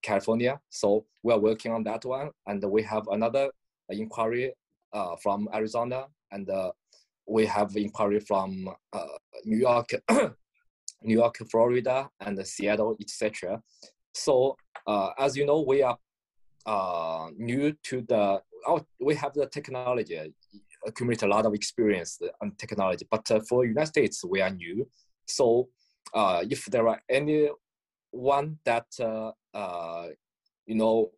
[0.06, 0.60] California.
[0.70, 3.49] So we are working on that one, and we have another
[3.89, 4.53] inquiry
[4.93, 6.72] uh, from Arizona, and uh,
[7.28, 9.89] we have inquiry from uh, New York,
[11.01, 13.62] New York, Florida, and Seattle, etc.
[14.14, 14.56] So
[14.88, 15.97] uh, as you know, we are
[16.66, 18.41] uh, new to the.
[18.68, 20.18] Oh, we have the technology,
[20.88, 23.06] accumulate a lot of experience on technology.
[23.10, 24.88] But uh, for United States, we are new.
[25.26, 25.70] So
[26.56, 26.99] if there are
[28.16, 30.07] anyone that uh, uh,
[30.66, 31.11] you know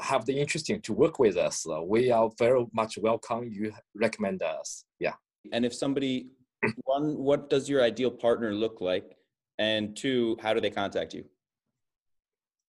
[0.00, 3.48] have the interesting to work with us, uh, we are very much welcome.
[3.50, 5.14] You recommend us, yeah.
[5.52, 6.28] And if somebody,
[6.84, 9.16] one, what does your ideal partner look like?
[9.58, 11.24] And two, how do they contact you?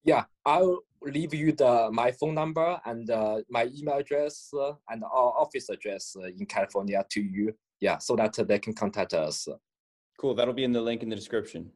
[0.03, 5.03] Yeah, I'll leave you the my phone number and uh, my email address uh, and
[5.03, 7.53] our office address uh, in California to you.
[7.81, 9.47] Yeah, so that they can contact us.
[10.19, 10.33] Cool.
[10.33, 11.71] That'll be in the link in the description.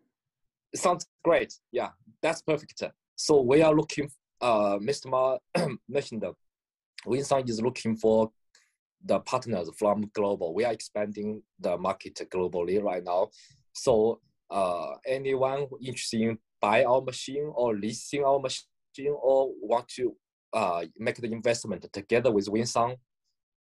[0.76, 1.54] Sounds great.
[1.72, 1.90] Yeah,
[2.22, 2.84] that's perfect.
[3.16, 4.10] So we are looking.
[4.42, 5.08] Uh, Mr.
[5.10, 5.38] Ma
[5.90, 6.34] mentioned that
[7.50, 8.32] is looking for
[9.04, 10.54] the partners from global.
[10.54, 13.30] We are expanding the market globally right now.
[13.74, 20.16] So uh, anyone interested in buy our machine or leasing our machine or want to
[20.54, 22.96] uh, make the investment together with Winsun,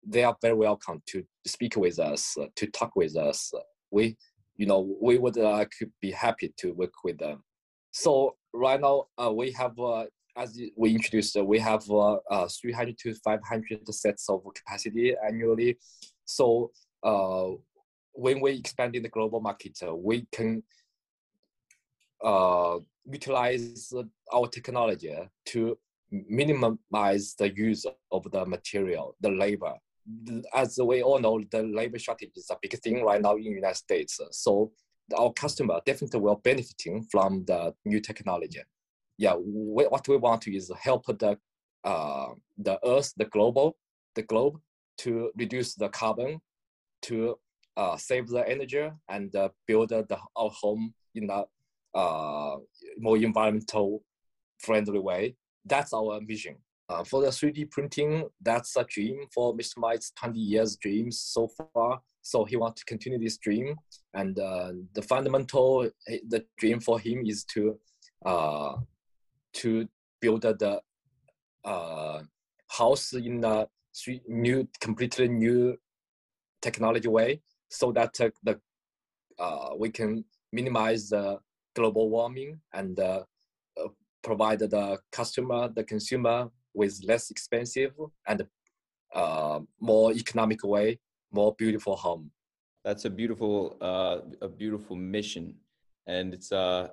[0.07, 3.53] they are very welcome to speak with us, to talk with us.
[3.91, 4.17] We,
[4.57, 7.43] you know, we would uh, could be happy to work with them.
[7.91, 10.05] So right now uh, we have, uh,
[10.37, 15.79] as we introduced, uh, we have 300 to 500 sets of capacity annually.
[16.25, 16.73] So
[18.13, 20.63] when we expand in the global market, we can
[22.25, 23.93] uh, utilize
[24.33, 25.15] our technology
[25.47, 25.79] to
[26.11, 29.75] minimize the use of the material, the labor.
[30.55, 33.51] As we all know, the labor shortage is a big thing right now in the
[33.51, 34.21] United States.
[34.31, 34.73] So
[35.17, 38.61] our customer definitely will benefiting from the new technology.
[39.19, 41.39] Yeah, we, what we want to is help the
[41.85, 43.77] uh, the Earth, the global,
[44.17, 44.59] the globe,
[44.99, 46.41] to reduce the carbon,
[47.03, 47.39] to
[47.77, 51.45] uh, save the energy, and uh, build the, our home in a
[51.97, 52.57] uh,
[52.99, 54.03] more environmental
[54.59, 55.37] friendly way.
[55.65, 56.57] That's our vision.
[56.89, 59.79] Uh, for the 3D printing, that's a dream for Mr.
[59.79, 62.01] Ma's 20 years dreams so far.
[62.23, 63.75] So he wants to continue this dream.
[64.15, 67.79] And uh, the fundamental, the dream for him is to
[68.25, 68.77] uh,
[69.55, 69.89] to
[70.21, 70.81] build the
[71.65, 72.23] uh,
[72.69, 73.67] house in a
[74.29, 75.77] new, completely new
[76.63, 78.61] technology way, so that uh, the
[79.79, 81.39] we can minimize the
[81.75, 82.99] global warming and
[84.23, 87.93] provide the customer, the consumer with less expensive
[88.29, 88.47] and
[89.15, 91.01] uh, more economic way,
[91.33, 92.31] more beautiful home.
[92.85, 95.55] That's a beautiful, uh, a beautiful mission,
[96.07, 96.89] and it's uh,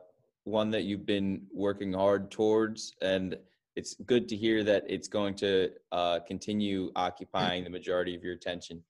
[0.45, 2.93] one that you've been working hard towards.
[3.01, 3.37] And
[3.75, 8.33] it's good to hear that it's going to uh, continue occupying the majority of your
[8.33, 8.81] attention.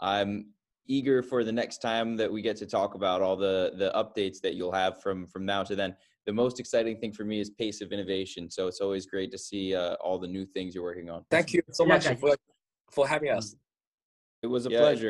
[0.00, 0.46] I'm
[0.86, 4.40] eager for the next time that we get to talk about all the the updates
[4.40, 5.94] that you'll have from from now to then.
[6.26, 8.50] The most exciting thing for me is pace of innovation.
[8.50, 11.24] So it's always great to see uh, all the new things you're working on.
[11.30, 12.36] Thank you so much for
[12.92, 13.54] for having us.
[14.42, 14.80] It was a yeah.
[14.80, 15.08] pleasure.